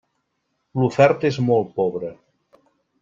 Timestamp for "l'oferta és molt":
0.83-1.71